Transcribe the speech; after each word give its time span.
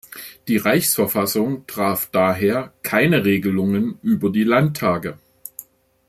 Die 0.47 0.57
Reichsverfassung 0.57 1.67
traf 1.67 2.09
daher 2.11 2.73
keine 2.81 3.23
Regelungen 3.23 3.99
über 4.01 4.31
die 4.31 4.43
Landtage. 4.43 5.19